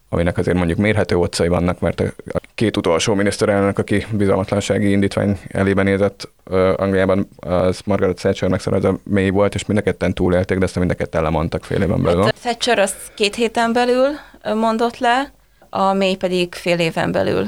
aminek 0.09 0.37
azért 0.37 0.57
mondjuk 0.57 0.77
mérhető 0.77 1.15
otcai 1.15 1.47
vannak, 1.47 1.79
mert 1.79 1.99
a 1.99 2.39
két 2.55 2.77
utolsó 2.77 3.13
miniszterelnök, 3.13 3.79
aki 3.79 4.05
bizalmatlansági 4.11 4.91
indítvány 4.91 5.39
elébe 5.47 5.83
nézett 5.83 6.29
Angliában, 6.75 7.27
az 7.39 7.81
Margaret 7.85 8.15
Thatcher 8.15 8.49
meg 8.49 8.85
a 8.85 8.99
mély 9.03 9.29
volt, 9.29 9.55
és 9.55 9.65
mind 9.65 9.79
a 9.79 9.83
ketten 9.83 10.13
túlélték, 10.13 10.57
de 10.57 10.65
ezt 10.65 10.75
mind 10.75 10.91
a 10.91 10.93
ketten 10.93 11.23
lemondtak 11.23 11.63
fél 11.63 11.81
éven 11.81 12.03
belül. 12.03 12.23
Hát 12.23 12.39
Thatcher 12.39 12.79
az 12.79 12.95
két 13.15 13.35
héten 13.35 13.73
belül 13.73 14.07
mondott 14.55 14.97
le, 14.97 15.31
a 15.69 15.93
mély 15.93 16.15
pedig 16.15 16.55
fél 16.55 16.79
éven 16.79 17.11
belül. 17.11 17.47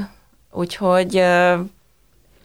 Úgyhogy 0.52 1.22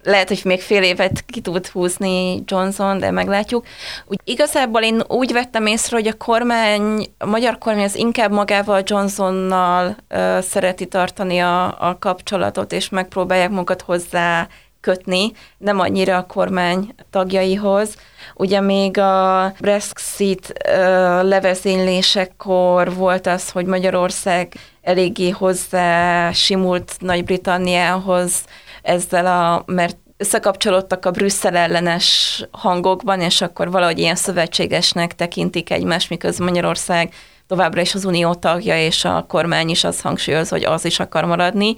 lehet, 0.05 0.27
hogy 0.27 0.41
még 0.43 0.62
fél 0.62 0.83
évet 0.83 1.25
ki 1.25 1.41
tud 1.41 1.67
húzni 1.67 2.43
Johnson, 2.45 2.97
de 2.97 3.12
meglátjuk. 3.12 3.65
Úgy, 4.05 4.19
igazából 4.24 4.81
én 4.81 5.01
úgy 5.07 5.33
vettem 5.33 5.65
észre, 5.65 5.95
hogy 5.97 6.07
a 6.07 6.17
kormány, 6.17 7.07
a 7.17 7.25
magyar 7.25 7.57
kormány 7.57 7.83
az 7.83 7.95
inkább 7.95 8.31
magával 8.31 8.81
Johnsonnal 8.85 9.95
uh, 10.09 10.39
szereti 10.39 10.85
tartani 10.85 11.39
a, 11.39 11.65
a 11.65 11.97
kapcsolatot, 12.00 12.71
és 12.71 12.89
megpróbálják 12.89 13.50
magukat 13.50 13.81
hozzá 13.81 14.47
kötni, 14.85 15.31
nem 15.57 15.79
annyira 15.79 16.17
a 16.17 16.25
kormány 16.25 16.95
tagjaihoz. 17.09 17.95
Ugye 18.35 18.62
még 18.62 18.97
a 18.97 19.51
Brexit 19.59 20.53
levezénylésekor 21.21 22.93
volt 22.93 23.27
az, 23.27 23.50
hogy 23.50 23.65
Magyarország 23.65 24.53
eléggé 24.81 25.29
hozzá 25.29 26.31
simult 26.31 26.95
Nagy-Britanniához, 27.00 28.43
ezzel 28.85 29.25
a, 29.25 29.63
mert 29.65 29.97
összekapcsolódtak 30.17 31.05
a 31.05 31.11
Brüsszel 31.11 31.55
ellenes 31.55 32.41
hangokban, 32.51 33.21
és 33.21 33.41
akkor 33.41 33.71
valahogy 33.71 33.99
ilyen 33.99 34.15
szövetségesnek 34.15 35.15
tekintik 35.15 35.71
egymást, 35.71 36.09
miközben 36.09 36.47
Magyarország 36.47 37.13
továbbra 37.47 37.81
is 37.81 37.93
az 37.93 38.05
unió 38.05 38.33
tagja, 38.33 38.85
és 38.85 39.05
a 39.05 39.25
kormány 39.27 39.69
is 39.69 39.83
azt 39.83 40.01
hangsúlyoz, 40.01 40.49
hogy 40.49 40.63
az 40.63 40.85
is 40.85 40.99
akar 40.99 41.25
maradni, 41.25 41.75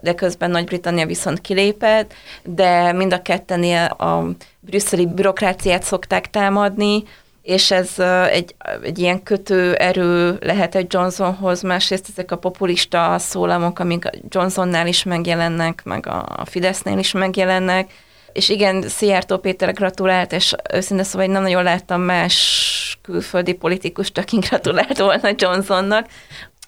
de 0.00 0.14
közben 0.14 0.50
Nagy-Britannia 0.50 1.06
viszont 1.06 1.40
kilépett, 1.40 2.12
de 2.44 2.92
mind 2.92 3.12
a 3.12 3.22
ketten 3.22 3.86
a 3.86 4.24
brüsszeli 4.60 5.06
bürokráciát 5.06 5.82
szokták 5.82 6.30
támadni, 6.30 7.02
és 7.46 7.70
ez 7.70 7.98
egy, 8.30 8.54
egy 8.82 8.98
ilyen 8.98 9.22
kötő 9.22 9.74
erő 9.74 10.38
lehet 10.40 10.74
egy 10.74 10.86
Johnsonhoz, 10.92 11.62
másrészt 11.62 12.08
ezek 12.08 12.30
a 12.30 12.36
populista 12.36 13.18
szólamok, 13.18 13.78
amik 13.78 14.10
Johnsonnál 14.28 14.86
is 14.86 15.02
megjelennek, 15.02 15.84
meg 15.84 16.06
a 16.06 16.42
Fidesznél 16.44 16.98
is 16.98 17.12
megjelennek, 17.12 17.90
és 18.32 18.48
igen, 18.48 18.82
Szijjártó 18.88 19.38
Péter 19.38 19.72
gratulált, 19.72 20.32
és 20.32 20.54
őszintén 20.72 21.04
szóval 21.04 21.26
nem 21.26 21.42
nagyon 21.42 21.62
láttam 21.62 22.00
más 22.00 22.98
külföldi 23.02 23.52
politikust, 23.52 24.18
aki 24.18 24.38
gratulált 24.48 24.98
volna 24.98 25.30
Johnsonnak. 25.36 26.06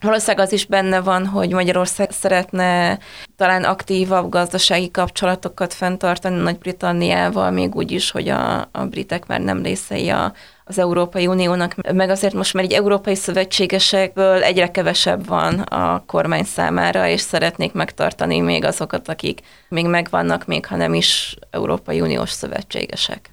Valószínűleg 0.00 0.46
az 0.46 0.52
is 0.52 0.66
benne 0.66 1.00
van, 1.00 1.26
hogy 1.26 1.52
Magyarország 1.52 2.10
szeretne 2.10 2.98
talán 3.36 3.64
aktívabb 3.64 4.28
gazdasági 4.28 4.90
kapcsolatokat 4.90 5.74
fenntartani 5.74 6.36
Nagy-Britanniával, 6.42 7.50
még 7.50 7.74
úgy 7.74 7.90
is, 7.90 8.10
hogy 8.10 8.28
a, 8.28 8.68
a 8.72 8.84
britek 8.90 9.26
már 9.26 9.40
nem 9.40 9.62
részei 9.62 10.08
a, 10.08 10.32
az 10.64 10.78
Európai 10.78 11.26
Uniónak, 11.26 11.74
meg 11.92 12.10
azért 12.10 12.34
most 12.34 12.54
már 12.54 12.64
egy 12.64 12.72
európai 12.72 13.14
szövetségesekből 13.14 14.42
egyre 14.42 14.70
kevesebb 14.70 15.26
van 15.26 15.58
a 15.58 16.04
kormány 16.06 16.44
számára, 16.44 17.08
és 17.08 17.20
szeretnék 17.20 17.72
megtartani 17.72 18.40
még 18.40 18.64
azokat, 18.64 19.08
akik 19.08 19.40
még 19.68 19.86
megvannak, 19.86 20.46
még 20.46 20.66
ha 20.66 20.76
nem 20.76 20.94
is 20.94 21.36
Európai 21.50 22.00
Uniós 22.00 22.30
szövetségesek. 22.30 23.30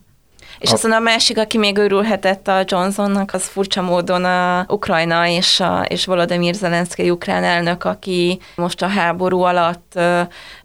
És 0.60 0.72
aztán 0.72 0.92
a 0.92 1.00
másik, 1.00 1.38
aki 1.38 1.58
még 1.58 1.78
örülhetett 1.78 2.48
a 2.48 2.64
Johnsonnak, 2.66 3.34
az 3.34 3.46
furcsa 3.46 3.82
módon 3.82 4.26
a 4.26 4.66
Ukrajna 4.68 5.28
és, 5.28 5.60
a, 5.60 5.86
és 5.88 6.06
Volodymyr 6.06 6.54
Zelenszky 6.54 7.10
ukrán 7.10 7.44
elnök, 7.44 7.84
aki 7.84 8.40
most 8.56 8.82
a 8.82 8.88
háború 8.88 9.42
alatt 9.42 10.00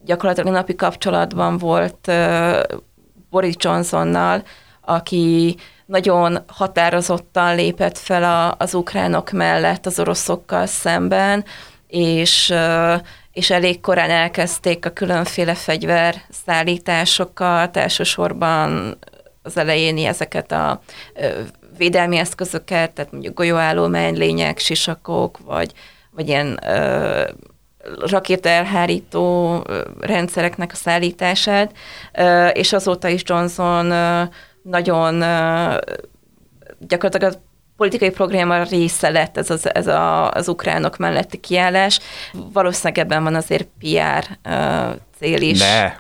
gyakorlatilag 0.05 0.53
napi 0.53 0.75
kapcsolatban 0.75 1.59
volt 1.59 2.13
Boris 3.31 3.55
Johnsonnal, 3.59 4.43
aki 4.85 5.57
nagyon 5.87 6.39
határozottan 6.47 7.55
lépett 7.55 7.99
fel 7.99 8.25
a, 8.25 8.55
az 8.59 8.75
ukránok 8.75 9.31
mellett 9.31 9.87
az 9.87 9.99
oroszokkal 9.99 10.67
szemben, 10.67 11.45
és, 11.87 12.55
és 13.33 13.51
elég 13.51 13.81
korán 13.81 14.11
elkezdték 14.11 14.87
a 14.87 14.91
különféle 14.91 15.55
fegyverszállításokat, 15.55 17.77
elsősorban 17.77 18.99
az 19.51 19.57
elején 19.57 20.07
ezeket 20.07 20.53
a 20.53 20.81
védelmi 21.79 22.17
eszközöket, 22.17 22.91
tehát 22.91 23.13
mondjuk 23.13 23.35
golyóálló 23.35 23.87
lények, 24.17 24.59
sisakok, 24.59 25.39
vagy, 25.45 25.73
vagy 26.11 26.29
ilyen 26.29 26.61
rakétaelhárító 27.99 29.57
rendszereknek 30.01 30.73
a 30.73 30.77
szállítását, 30.77 31.73
és 32.53 32.73
azóta 32.73 33.09
is 33.09 33.23
Johnson 33.25 33.93
nagyon 34.63 35.15
gyakorlatilag 36.79 37.33
a 37.33 37.50
politikai 37.81 38.11
programmal 38.11 38.65
része 38.65 39.09
lett 39.09 39.37
ez 39.37 39.51
az, 39.51 39.75
ez 39.75 39.87
a, 39.87 40.31
az 40.31 40.49
ukránok 40.49 40.97
melletti 40.97 41.37
kiállás. 41.37 42.01
Valószínűleg 42.33 42.99
ebben 42.99 43.23
van 43.23 43.35
azért 43.35 43.69
PR 43.79 44.39
cél 45.19 45.41
is. 45.41 45.61
Ne. 45.61 45.95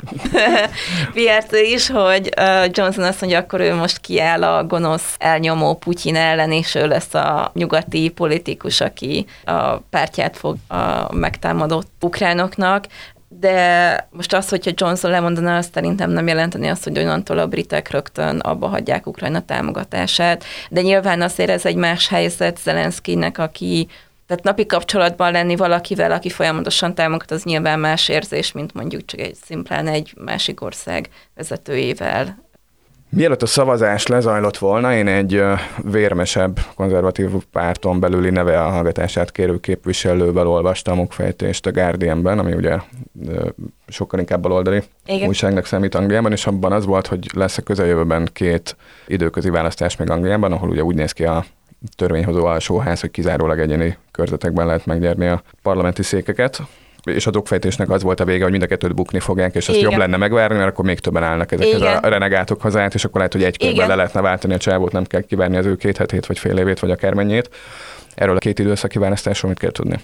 PR 1.14 1.44
cél 1.48 1.72
is, 1.72 1.88
hogy 1.88 2.28
Johnson 2.70 3.04
azt 3.04 3.20
mondja, 3.20 3.38
akkor 3.38 3.60
ő 3.60 3.74
most 3.74 3.98
kiáll 3.98 4.42
a 4.42 4.64
gonosz 4.64 5.14
elnyomó 5.18 5.74
Putyin 5.74 6.16
ellen, 6.16 6.52
és 6.52 6.74
ő 6.74 6.86
lesz 6.86 7.14
a 7.14 7.50
nyugati 7.54 8.08
politikus, 8.08 8.80
aki 8.80 9.26
a 9.44 9.76
pártját 9.76 10.36
fog 10.36 10.56
a 10.68 11.14
megtámadott 11.14 11.90
ukránoknak 12.00 12.86
de 13.38 14.08
most 14.10 14.32
az, 14.32 14.48
hogyha 14.48 14.70
Johnson 14.74 15.10
lemondana, 15.10 15.56
azt 15.56 15.72
szerintem 15.72 16.10
nem 16.10 16.26
jelenteni 16.26 16.68
azt, 16.68 16.84
hogy 16.84 16.98
onnantól 16.98 17.38
a 17.38 17.46
britek 17.46 17.90
rögtön 17.90 18.38
abba 18.38 18.66
hagyják 18.66 19.06
Ukrajna 19.06 19.44
támogatását, 19.44 20.44
de 20.70 20.80
nyilván 20.80 21.22
azért 21.22 21.50
ez 21.50 21.66
egy 21.66 21.76
más 21.76 22.08
helyzet 22.08 22.58
Zelenszkinek, 22.58 23.38
aki 23.38 23.88
tehát 24.26 24.44
napi 24.44 24.66
kapcsolatban 24.66 25.32
lenni 25.32 25.56
valakivel, 25.56 26.12
aki 26.12 26.28
folyamatosan 26.28 26.94
támogat, 26.94 27.30
az 27.30 27.44
nyilván 27.44 27.78
más 27.78 28.08
érzés, 28.08 28.52
mint 28.52 28.74
mondjuk 28.74 29.04
csak 29.04 29.20
egy 29.20 29.34
szimplán 29.34 29.86
egy 29.86 30.14
másik 30.18 30.62
ország 30.62 31.08
vezetőjével 31.34 32.49
Mielőtt 33.12 33.42
a 33.42 33.46
szavazás 33.46 34.06
lezajlott 34.06 34.58
volna, 34.58 34.94
én 34.94 35.06
egy 35.06 35.42
vérmesebb 35.82 36.60
konzervatív 36.74 37.30
párton 37.52 38.00
belüli 38.00 38.30
neve 38.30 38.56
hallgatását 38.56 39.32
kérő 39.32 39.60
képviselővel 39.60 40.46
olvastam 40.46 41.00
a 41.00 41.06
fejtést 41.08 41.66
a 41.66 41.70
Guardianben, 41.70 42.38
ami 42.38 42.52
ugye 42.52 42.76
sokkal 43.88 44.18
inkább 44.20 44.42
baloldali 44.42 44.82
Igen. 45.06 45.28
újságnak 45.28 45.66
számít 45.66 45.94
Angliában, 45.94 46.32
és 46.32 46.46
abban 46.46 46.72
az 46.72 46.86
volt, 46.86 47.06
hogy 47.06 47.30
lesz 47.34 47.58
a 47.58 47.62
közeljövőben 47.62 48.28
két 48.32 48.76
időközi 49.06 49.50
választás 49.50 49.96
még 49.96 50.10
Angliában, 50.10 50.52
ahol 50.52 50.68
ugye 50.68 50.82
úgy 50.82 50.94
néz 50.94 51.12
ki 51.12 51.24
a 51.24 51.44
törvényhozó 51.96 52.44
alsóház, 52.44 53.00
hogy 53.00 53.10
kizárólag 53.10 53.58
egyéni 53.58 53.96
körzetekben 54.10 54.66
lehet 54.66 54.86
megnyerni 54.86 55.26
a 55.26 55.42
parlamenti 55.62 56.02
székeket 56.02 56.62
és 57.04 57.26
a 57.26 57.30
dokfejtésnek 57.30 57.90
az 57.90 58.02
volt 58.02 58.20
a 58.20 58.24
vége, 58.24 58.42
hogy 58.42 58.50
mind 58.50 58.62
a 58.62 58.66
kettőt 58.66 58.94
bukni 58.94 59.20
fogják, 59.20 59.54
és 59.54 59.68
azt 59.68 59.78
Igen. 59.78 59.90
jobb 59.90 60.00
lenne 60.00 60.16
megvárni, 60.16 60.56
mert 60.56 60.68
akkor 60.68 60.84
még 60.84 60.98
többen 60.98 61.22
állnak 61.22 61.52
ezekhez 61.52 61.80
Igen. 61.80 61.96
a 61.96 62.08
renegátokhoz 62.08 62.76
át, 62.76 62.94
és 62.94 63.04
akkor 63.04 63.16
lehet, 63.16 63.32
hogy 63.32 63.44
egy 63.44 63.58
körben 63.58 63.88
le 63.88 63.94
lehetne 63.94 64.20
váltani 64.20 64.54
a 64.54 64.58
csávót, 64.58 64.92
nem 64.92 65.04
kell 65.04 65.20
kivárni 65.20 65.56
az 65.56 65.66
ő 65.66 65.76
két 65.76 65.96
hetét, 65.96 66.26
vagy 66.26 66.38
fél 66.38 66.58
évét, 66.58 66.78
vagy 66.78 66.90
akár 66.90 67.14
mennyit. 67.14 67.50
Erről 68.14 68.36
a 68.36 68.38
két 68.38 68.58
időszaki 68.58 68.98
választásról 68.98 69.50
mit 69.50 69.60
kell 69.60 69.70
tudni? 69.70 70.00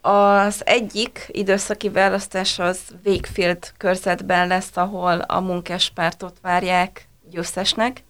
Az 0.00 0.62
egyik 0.64 1.28
időszaki 1.30 1.88
választás 1.88 2.58
az 2.58 2.78
Wakefield 3.04 3.72
körzetben 3.76 4.46
lesz, 4.46 4.70
ahol 4.74 5.18
a 5.18 5.40
munkáspártot 5.40 6.36
várják 6.42 7.08
győztesnek, 7.30 8.02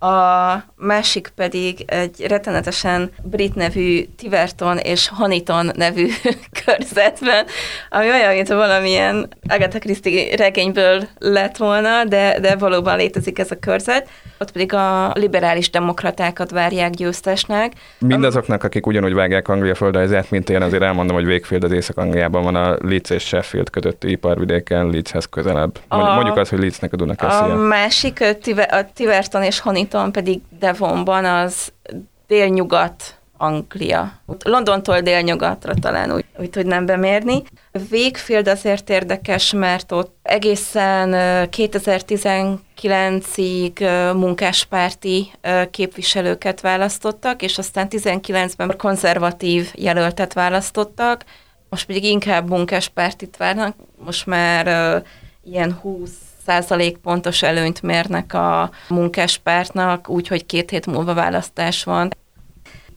a 0.00 0.64
másik 0.76 1.32
pedig 1.34 1.84
egy 1.86 2.26
rettenetesen 2.26 3.10
brit 3.22 3.54
nevű 3.54 4.06
Tiverton 4.16 4.78
és 4.78 5.08
Honiton 5.08 5.70
nevű 5.74 6.08
körzetben, 6.64 7.46
ami 7.90 8.08
olyan, 8.08 8.34
mint 8.34 8.48
valamilyen 8.48 9.28
Agatha 9.48 9.78
Christie 9.78 10.36
regényből 10.36 11.08
lett 11.18 11.56
volna, 11.56 12.04
de, 12.04 12.38
de 12.40 12.56
valóban 12.56 12.96
létezik 12.96 13.38
ez 13.38 13.50
a 13.50 13.58
körzet. 13.58 14.08
Ott 14.42 14.52
pedig 14.52 14.72
a 14.72 15.12
liberális 15.14 15.70
demokratákat 15.70 16.50
várják 16.50 16.90
győztesnek. 16.90 17.72
Mindazoknak, 17.98 18.64
akik 18.64 18.86
ugyanúgy 18.86 19.14
vágják 19.14 19.48
Anglia 19.48 19.74
földrajzát, 19.74 20.30
mint 20.30 20.50
én, 20.50 20.62
azért 20.62 20.82
elmondom, 20.82 21.16
hogy 21.16 21.26
Wakefield 21.26 21.64
az 21.64 21.72
Észak-Angliában 21.72 22.42
van 22.42 22.54
a 22.54 22.76
Leeds 22.80 23.10
és 23.10 23.22
Sheffield 23.22 23.70
közötti 23.70 24.10
iparvidéken, 24.10 24.90
Leedshez 24.90 25.24
közelebb. 25.24 25.78
Mondjuk, 25.88 26.10
a, 26.10 26.14
mondjuk 26.14 26.36
az, 26.36 26.48
hogy 26.48 26.58
Leedsnek 26.58 26.92
a 26.92 26.96
Dunakeszi. 26.96 27.50
A 27.50 27.54
másik, 27.54 28.20
a 28.70 28.84
Tiverton 28.94 29.42
és 29.42 29.60
Honiton 29.60 30.12
pedig 30.12 30.40
Devonban 30.58 31.24
az 31.24 31.72
délnyugat 32.26 33.19
Anglia. 33.42 34.12
Londontól 34.44 35.00
délnyugatra 35.00 35.74
talán 35.74 36.12
úgy, 36.12 36.24
úgy 36.38 36.50
tudnám 36.50 36.86
bemérni. 36.86 37.42
Wakefield 37.90 38.48
azért 38.48 38.90
érdekes, 38.90 39.52
mert 39.52 39.92
ott 39.92 40.16
egészen 40.22 41.10
2019-ig 41.50 44.12
munkáspárti 44.14 45.30
képviselőket 45.70 46.60
választottak, 46.60 47.42
és 47.42 47.58
aztán 47.58 47.86
19-ben 47.90 48.74
konzervatív 48.76 49.70
jelöltet 49.74 50.32
választottak, 50.32 51.24
most 51.68 51.86
pedig 51.86 52.04
inkább 52.04 52.48
munkáspártit 52.48 53.36
várnak, 53.36 53.76
most 54.04 54.26
már 54.26 55.02
ilyen 55.44 55.72
20 55.72 56.10
százalék 56.46 56.96
pontos 56.96 57.42
előnyt 57.42 57.82
mérnek 57.82 58.34
a 58.34 58.70
munkáspártnak, 58.88 60.08
úgyhogy 60.08 60.46
két 60.46 60.70
hét 60.70 60.86
múlva 60.86 61.14
választás 61.14 61.84
van. 61.84 62.10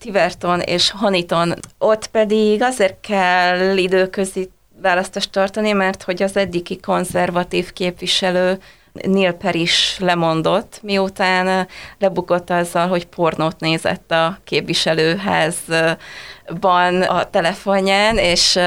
Tiverton 0.04 0.60
és 0.60 0.90
Haniton, 0.90 1.54
ott 1.78 2.06
pedig 2.06 2.62
azért 2.62 3.00
kell 3.00 3.76
időközi 3.76 4.50
választást 4.82 5.30
tartani, 5.30 5.72
mert 5.72 6.02
hogy 6.02 6.22
az 6.22 6.36
eddigi 6.36 6.80
konzervatív 6.80 7.72
képviselő 7.72 8.58
Neil 8.92 9.36
is 9.50 9.96
lemondott, 9.98 10.80
miután 10.82 11.68
lebukott 11.98 12.50
azzal, 12.50 12.88
hogy 12.88 13.06
pornót 13.06 13.60
nézett 13.60 14.10
a 14.10 14.38
képviselőházban 14.44 17.02
a 17.02 17.30
telefonján, 17.30 18.18
és 18.18 18.58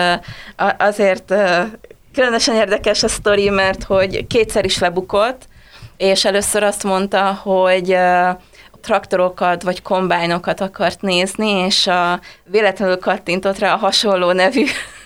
azért 0.78 1.34
Különösen 2.14 2.56
érdekes 2.56 3.04
a 3.04 3.08
sztori, 3.08 3.50
mert 3.50 3.84
hogy 3.84 4.28
kétszer 4.28 4.66
is 4.66 4.80
lebukott, 4.80 5.48
és 5.98 6.26
először 6.26 6.64
azt 6.64 6.84
mondta, 6.84 7.34
hogy 7.34 7.98
traktorokat 8.88 9.64
vagy 9.64 9.82
kombájnokat 9.82 10.62
akart 10.62 11.02
nézni, 11.02 11.50
és 11.50 11.88
a 11.88 12.20
véletlenül 12.44 12.98
kattintott 12.98 13.60
rá 13.60 13.74
a 13.74 13.78
hasonló 13.78 14.32
nevű 14.32 14.64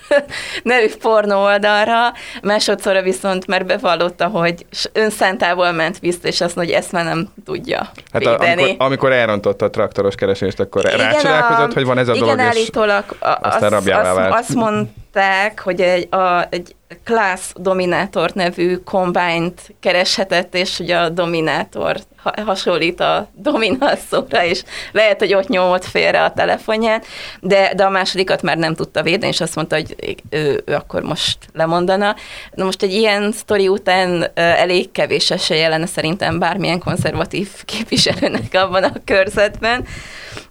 nevű 0.64 0.88
pornó 1.02 1.44
oldalra, 1.44 2.14
másodszorra 2.42 3.02
viszont 3.02 3.48
már 3.48 3.66
bevallotta, 3.66 4.28
hogy 4.28 4.66
önszántából 4.94 5.72
ment 5.72 6.00
vissza, 6.00 6.28
és 6.28 6.42
azt 6.42 6.56
mondja, 6.56 6.74
hogy 6.74 6.84
ezt 6.84 6.92
már 6.92 7.04
nem 7.04 7.28
tudja 7.46 7.90
Hát 8.14 8.26
a, 8.26 8.40
amikor, 8.40 8.76
amikor 8.78 9.12
elrontotta 9.12 9.66
a 9.66 9.70
traktoros 9.70 10.16
keresést, 10.16 10.60
akkor 10.60 10.84
rácsodálkozott, 10.84 11.74
hogy 11.74 11.86
van 11.86 11.98
ez 11.98 12.08
a 12.08 12.14
igen, 12.14 12.24
dolog, 12.24 12.40
állítólag 12.40 13.04
és 13.10 13.18
aztán 13.22 13.74
azt, 13.74 13.88
azt, 13.88 14.18
azt 14.18 14.54
mondták, 14.54 15.60
hogy 15.60 15.82
egy, 15.82 16.14
a, 16.14 16.48
egy 16.50 16.76
Class 17.04 17.54
Dominator 17.56 18.32
nevű 18.34 18.76
kombányt 18.76 19.74
kereshetett, 19.80 20.56
és 20.56 20.78
hogy 20.78 20.92
a 20.92 21.10
Dominator 21.10 21.98
hasonlít 22.46 23.00
a 23.00 23.30
dominalszóra, 23.34 24.46
és 24.46 24.64
lehet, 24.92 25.20
hogy 25.20 25.34
ott 25.34 25.48
nyomott 25.48 25.86
félre 25.86 26.24
a 26.24 26.34
telefonját, 26.34 27.06
de, 27.40 27.74
de 27.76 27.84
a 27.84 27.90
másodikat 27.90 28.42
már 28.42 28.58
nem 28.58 28.76
tudta 28.76 29.04
védeni, 29.04 29.32
és 29.32 29.42
azt 29.42 29.56
mondta, 29.56 29.76
hogy 29.76 29.96
ő, 30.30 30.64
ő 30.66 30.76
akkor 30.76 31.02
most 31.02 31.38
lemondana. 31.54 32.16
Na 32.54 32.64
most 32.64 32.84
egy 32.84 32.94
ilyen 32.94 33.32
sztori 33.32 33.68
után 33.68 34.32
elég 34.34 34.92
kevés 34.92 35.32
esélye 35.32 35.68
lenne 35.68 35.86
szerintem 35.86 36.40
bármilyen 36.40 36.80
konzervatív 36.80 37.50
képviselőnek 37.66 38.54
abban 38.54 38.84
a 38.84 38.94
körzetben, 39.06 39.86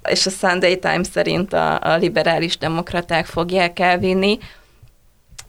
és 0.09 0.27
a 0.27 0.31
Sunday 0.31 0.79
Times 0.79 1.07
szerint 1.13 1.53
a, 1.53 1.81
a 1.83 1.97
liberális 1.97 2.59
demokraták 2.59 3.27
fogják 3.27 3.79
elvinni, 3.79 4.39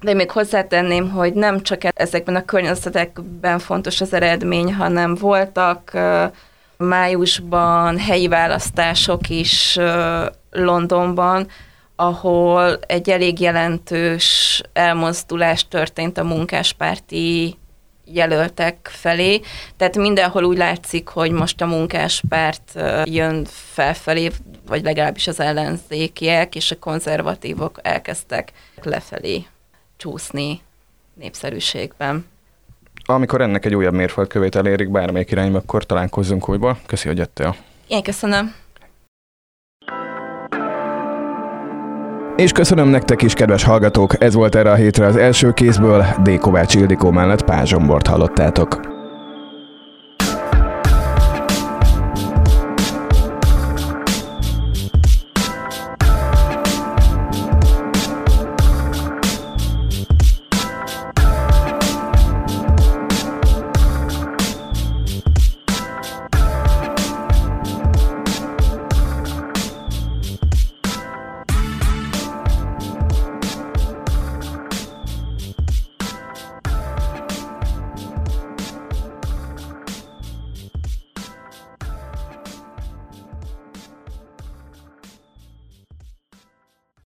de 0.01 0.13
még 0.13 0.31
hozzátenném, 0.31 1.09
hogy 1.09 1.33
nem 1.33 1.61
csak 1.61 1.81
ezekben 1.93 2.35
a 2.35 2.45
környezetekben 2.45 3.59
fontos 3.59 4.01
az 4.01 4.13
eredmény, 4.13 4.73
hanem 4.73 5.15
voltak 5.15 5.91
májusban 6.77 7.97
helyi 7.97 8.27
választások 8.27 9.29
is 9.29 9.79
Londonban, 10.51 11.47
ahol 11.95 12.79
egy 12.87 13.09
elég 13.09 13.39
jelentős 13.39 14.61
elmozdulás 14.73 15.67
történt 15.67 16.17
a 16.17 16.23
munkáspárti 16.23 17.57
jelöltek 18.05 18.89
felé. 18.91 19.41
Tehát 19.77 19.97
mindenhol 19.97 20.43
úgy 20.43 20.57
látszik, 20.57 21.07
hogy 21.07 21.31
most 21.31 21.61
a 21.61 21.65
munkáspárt 21.65 22.79
jön 23.03 23.45
felfelé, 23.49 24.31
vagy 24.67 24.83
legalábbis 24.83 25.27
az 25.27 25.39
ellenzékiek, 25.39 26.55
és 26.55 26.71
a 26.71 26.79
konzervatívok 26.79 27.79
elkezdtek 27.81 28.51
lefelé 28.83 29.45
csúszni 30.01 30.61
népszerűségben. 31.13 32.25
Amikor 33.05 33.41
ennek 33.41 33.65
egy 33.65 33.75
újabb 33.75 33.93
mérföldkövét 33.93 34.55
elérik 34.55 34.91
bármelyik 34.91 35.31
irányba, 35.31 35.57
akkor 35.57 35.85
találkozzunk 35.85 36.49
újba. 36.49 36.77
Köszi, 36.85 37.07
hogy 37.07 37.17
jöttél. 37.17 37.55
Én 37.87 38.03
köszönöm. 38.03 38.53
És 42.35 42.51
köszönöm 42.51 42.87
nektek 42.87 43.21
is, 43.21 43.33
kedves 43.33 43.63
hallgatók, 43.63 44.23
ez 44.23 44.33
volt 44.33 44.55
erre 44.55 44.71
a 44.71 44.75
hétre 44.75 45.05
az 45.05 45.15
első 45.15 45.53
kézből, 45.53 46.05
D. 46.23 46.37
Kovács 46.39 46.75
Ildikó 46.75 47.11
mellett 47.11 47.43
Pázsombort 47.45 48.07
hallottátok. 48.07 48.90